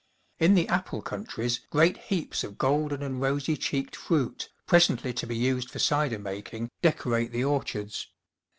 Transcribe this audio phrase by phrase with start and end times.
[0.39, 5.37] In the apple countries great heaps of golden and rosy cheeked fruit, presently to be
[5.37, 8.07] used for cider making, decorate the orchards.